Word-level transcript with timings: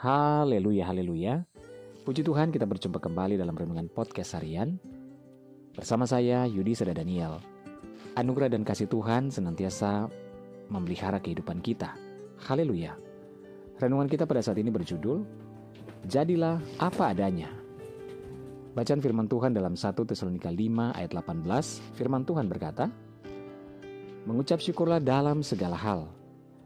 Haleluya, 0.00 0.88
haleluya. 0.88 1.44
Puji 2.08 2.24
Tuhan 2.24 2.48
kita 2.48 2.64
berjumpa 2.64 2.96
kembali 3.04 3.36
dalam 3.36 3.52
Renungan 3.52 3.84
Podcast 3.92 4.32
Harian. 4.32 4.80
Bersama 5.76 6.08
saya 6.08 6.48
Yudi 6.48 6.72
Seda 6.72 6.96
Daniel. 6.96 7.36
Anugerah 8.16 8.48
dan 8.48 8.64
kasih 8.64 8.88
Tuhan 8.88 9.28
senantiasa 9.28 10.08
memelihara 10.72 11.20
kehidupan 11.20 11.60
kita. 11.60 12.00
Haleluya. 12.48 12.96
Renungan 13.76 14.08
kita 14.08 14.24
pada 14.24 14.40
saat 14.40 14.56
ini 14.56 14.72
berjudul 14.72 15.20
Jadilah 16.08 16.56
apa 16.80 17.12
adanya. 17.12 17.52
Bacaan 18.72 19.04
firman 19.04 19.28
Tuhan 19.28 19.52
dalam 19.52 19.76
1 19.76 19.84
Tesalonika 20.00 20.48
5 20.48 20.96
ayat 20.96 21.12
18, 21.12 21.44
firman 22.00 22.24
Tuhan 22.24 22.48
berkata, 22.48 22.88
Mengucap 24.24 24.64
syukurlah 24.64 24.96
dalam 24.96 25.44
segala 25.44 25.76
hal, 25.76 26.08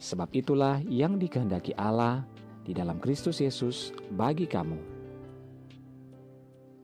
sebab 0.00 0.32
itulah 0.32 0.80
yang 0.88 1.20
dikehendaki 1.20 1.76
Allah 1.76 2.24
di 2.68 2.76
dalam 2.76 3.00
Kristus 3.00 3.40
Yesus 3.40 3.96
bagi 4.12 4.44
kamu. 4.44 4.76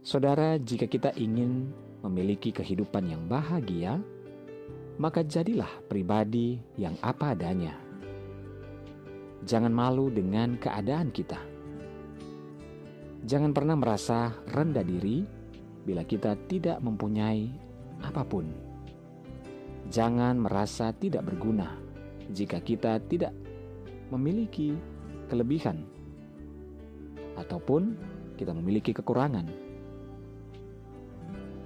Saudara, 0.00 0.56
jika 0.56 0.88
kita 0.88 1.12
ingin 1.20 1.68
memiliki 2.00 2.56
kehidupan 2.56 3.04
yang 3.04 3.28
bahagia, 3.28 4.00
maka 4.96 5.20
jadilah 5.20 5.68
pribadi 5.84 6.56
yang 6.80 6.96
apa 7.05 7.36
adanya. 7.36 7.77
Jangan 9.44 9.77
malu 9.77 10.08
dengan 10.08 10.56
keadaan 10.56 11.12
kita. 11.12 11.36
Jangan 13.28 13.52
pernah 13.52 13.77
merasa 13.77 14.32
rendah 14.56 14.84
diri 14.84 15.20
bila 15.84 16.00
kita 16.00 16.32
tidak 16.48 16.80
mempunyai 16.80 17.52
apa 18.00 18.24
pun. 18.24 18.48
Jangan 19.92 20.41
merasa 20.41 20.96
tidak 20.96 21.28
berguna 21.28 21.77
jika 22.32 22.56
kita 22.64 22.96
tidak 23.05 23.36
memiliki 24.08 24.93
kelebihan, 25.27 25.84
ataupun 27.38 27.96
kita 28.38 28.51
memiliki 28.55 28.91
kekurangan. 28.95 29.47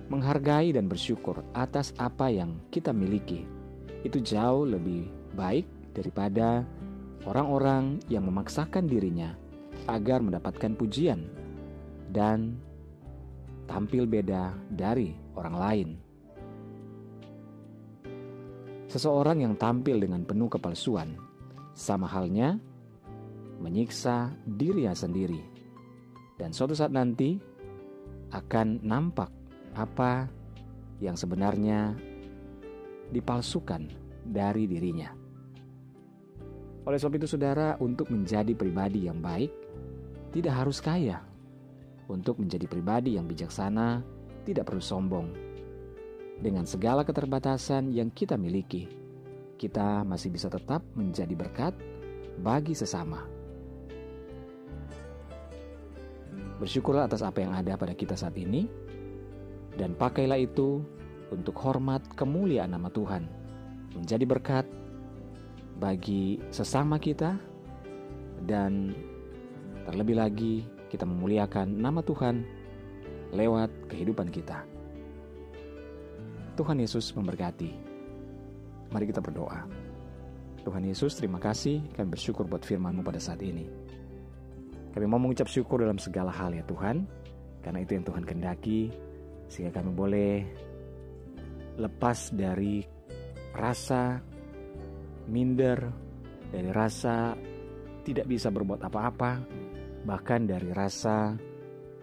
Menghargai 0.08 0.72
dan 0.72 0.88
bersyukur 0.88 1.44
atas 1.52 1.92
apa 2.00 2.32
yang 2.32 2.56
kita 2.72 2.96
miliki 2.96 3.44
itu 4.06 4.24
jauh 4.24 4.64
lebih 4.64 5.04
baik 5.36 5.68
daripada 5.92 6.64
orang-orang 7.28 8.00
yang 8.08 8.24
memaksakan 8.24 8.88
dirinya 8.88 9.36
agar 9.84 10.24
mendapatkan 10.24 10.72
pujian 10.78 11.28
dan 12.08 12.56
tampil 13.68 14.08
beda 14.08 14.56
dari 14.72 15.12
orang 15.36 15.56
lain. 15.60 15.88
Seseorang 18.88 19.44
yang 19.44 19.54
tampil 19.60 20.00
dengan 20.00 20.24
penuh 20.24 20.48
kepalsuan, 20.48 21.12
sama 21.76 22.08
halnya 22.08 22.56
menyiksa 23.58 24.32
dirinya 24.46 24.94
sendiri. 24.94 25.42
Dan 26.38 26.54
suatu 26.54 26.72
saat 26.72 26.94
nanti 26.94 27.34
akan 28.30 28.82
nampak 28.86 29.30
apa 29.74 30.30
yang 31.02 31.14
sebenarnya 31.14 31.94
dipalsukan 33.10 33.88
dari 34.22 34.66
dirinya. 34.66 35.10
Oleh 36.88 36.96
sebab 36.96 37.20
itu 37.20 37.28
saudara, 37.28 37.76
untuk 37.84 38.08
menjadi 38.08 38.56
pribadi 38.56 39.06
yang 39.10 39.20
baik, 39.20 39.52
tidak 40.32 40.54
harus 40.56 40.80
kaya. 40.80 41.20
Untuk 42.08 42.40
menjadi 42.40 42.64
pribadi 42.64 43.20
yang 43.20 43.28
bijaksana, 43.28 44.00
tidak 44.48 44.72
perlu 44.72 44.80
sombong. 44.80 45.28
Dengan 46.40 46.64
segala 46.64 47.04
keterbatasan 47.04 47.92
yang 47.92 48.08
kita 48.08 48.40
miliki, 48.40 48.88
kita 49.60 50.06
masih 50.06 50.32
bisa 50.32 50.48
tetap 50.48 50.80
menjadi 50.96 51.34
berkat 51.36 51.76
bagi 52.40 52.72
sesama. 52.72 53.37
Bersyukurlah 56.58 57.06
atas 57.06 57.22
apa 57.22 57.42
yang 57.42 57.54
ada 57.54 57.78
pada 57.78 57.94
kita 57.94 58.18
saat 58.18 58.34
ini, 58.34 58.66
dan 59.78 59.94
pakailah 59.94 60.42
itu 60.42 60.82
untuk 61.30 61.54
hormat 61.62 62.02
kemuliaan 62.18 62.74
nama 62.74 62.90
Tuhan, 62.90 63.30
menjadi 63.94 64.24
berkat 64.26 64.66
bagi 65.78 66.42
sesama 66.50 66.98
kita, 66.98 67.38
dan 68.42 68.94
terlebih 69.86 70.18
lagi 70.18 70.54
kita 70.90 71.06
memuliakan 71.06 71.78
nama 71.78 72.02
Tuhan 72.02 72.42
lewat 73.30 73.70
kehidupan 73.92 74.32
kita. 74.34 74.66
Tuhan 76.58 76.82
Yesus 76.82 77.14
memberkati. 77.14 77.70
Mari 78.90 79.04
kita 79.06 79.22
berdoa. 79.22 79.68
Tuhan 80.66 80.82
Yesus, 80.84 81.14
terima 81.14 81.38
kasih 81.38 81.80
kami 81.94 82.18
bersyukur 82.18 82.50
buat 82.50 82.66
firman-Mu 82.66 83.06
pada 83.06 83.22
saat 83.22 83.38
ini. 83.46 83.70
Kami 84.98 85.06
mau 85.06 85.22
mengucap 85.22 85.46
syukur 85.46 85.86
dalam 85.86 85.94
segala 85.94 86.34
hal 86.34 86.50
ya 86.50 86.66
Tuhan, 86.66 87.06
karena 87.62 87.86
itu 87.86 87.94
yang 87.94 88.02
Tuhan 88.02 88.26
kendaki, 88.26 88.90
sehingga 89.46 89.78
kami 89.78 89.94
boleh 89.94 90.42
lepas 91.78 92.34
dari 92.34 92.82
rasa 93.54 94.18
minder, 95.30 95.78
dari 96.50 96.74
rasa 96.74 97.38
tidak 98.02 98.26
bisa 98.26 98.50
berbuat 98.50 98.82
apa-apa, 98.90 99.38
bahkan 100.02 100.50
dari 100.50 100.74
rasa 100.74 101.38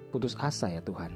putus 0.08 0.40
asa 0.40 0.72
ya 0.72 0.80
Tuhan. 0.80 1.12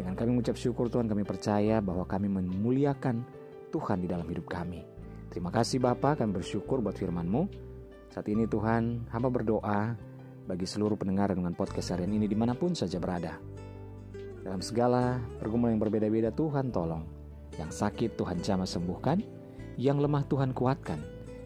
Dengan 0.00 0.16
kami 0.16 0.40
mengucap 0.40 0.56
syukur 0.56 0.88
Tuhan 0.88 1.04
kami 1.04 1.28
percaya 1.28 1.84
bahwa 1.84 2.08
kami 2.08 2.32
memuliakan 2.32 3.28
Tuhan 3.68 4.00
di 4.00 4.08
dalam 4.08 4.24
hidup 4.24 4.48
kami. 4.48 4.88
Terima 5.28 5.52
kasih 5.52 5.84
Bapak, 5.84 6.24
kami 6.24 6.40
bersyukur 6.40 6.80
buat 6.80 6.96
firman-Mu. 6.96 7.44
Saat 8.08 8.24
ini 8.32 8.48
Tuhan, 8.48 9.04
hamba 9.12 9.28
berdoa 9.28 10.13
bagi 10.44 10.68
seluruh 10.68 11.00
pendengar 11.00 11.32
dengan 11.32 11.56
podcast 11.56 11.96
harian 11.96 12.12
ini 12.12 12.28
di 12.28 12.36
mana 12.36 12.52
pun 12.52 12.76
saja 12.76 13.00
berada. 13.00 13.40
Dalam 14.44 14.60
segala 14.60 15.16
pergumulan 15.40 15.76
yang 15.76 15.82
berbeda-beda 15.88 16.28
Tuhan 16.28 16.68
tolong. 16.68 17.04
Yang 17.56 17.80
sakit 17.80 18.20
Tuhan 18.20 18.44
jamah 18.44 18.68
sembuhkan, 18.68 19.24
yang 19.80 20.02
lemah 20.02 20.26
Tuhan 20.28 20.52
kuatkan, 20.52 21.00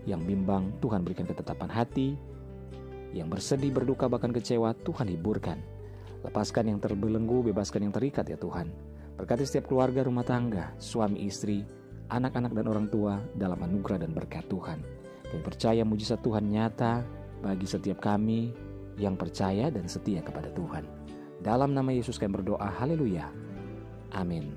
yang 0.09 0.25
bimbang 0.25 0.75
Tuhan 0.83 1.07
berikan 1.07 1.29
ketetapan 1.29 1.71
hati, 1.71 2.19
yang 3.15 3.31
bersedih, 3.31 3.71
berduka, 3.71 4.11
bahkan 4.11 4.35
kecewa 4.35 4.75
Tuhan 4.83 5.07
hiburkan. 5.15 5.61
Lepaskan 6.27 6.75
yang 6.75 6.83
terbelenggu, 6.83 7.47
bebaskan 7.53 7.87
yang 7.87 7.95
terikat 7.95 8.27
ya 8.27 8.41
Tuhan. 8.41 8.73
Berkati 9.15 9.47
setiap 9.47 9.71
keluarga 9.71 10.03
rumah 10.03 10.27
tangga, 10.27 10.75
suami 10.83 11.23
istri, 11.29 11.63
anak-anak 12.11 12.53
dan 12.57 12.67
orang 12.67 12.87
tua 12.91 13.21
dalam 13.37 13.63
anugerah 13.63 14.03
dan 14.03 14.11
berkat 14.11 14.49
Tuhan. 14.51 14.83
Kami 15.29 15.43
percaya 15.45 15.85
mujizat 15.85 16.25
Tuhan 16.25 16.51
nyata 16.51 17.05
bagi 17.45 17.69
setiap 17.69 18.01
kami 18.03 18.68
yang 18.99 19.15
percaya 19.15 19.71
dan 19.71 19.87
setia 19.87 20.21
kepada 20.21 20.51
Tuhan. 20.53 20.85
Dalam 21.39 21.71
nama 21.71 21.95
Yesus 21.95 22.19
kami 22.19 22.43
berdoa, 22.43 22.67
haleluya. 22.67 23.31
Amin. 24.11 24.53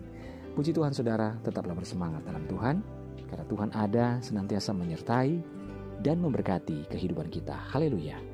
Puji 0.58 0.74
Tuhan 0.74 0.92
saudara, 0.92 1.38
tetaplah 1.46 1.78
bersemangat 1.78 2.26
dalam 2.26 2.44
Tuhan, 2.50 2.82
karena 3.30 3.46
Tuhan 3.48 3.70
ada 3.72 4.06
senantiasa 4.20 4.76
menyertai 4.76 5.40
dan 6.02 6.20
memberkati 6.20 6.90
kehidupan 6.90 7.30
kita. 7.30 7.56
Haleluya. 7.72 8.31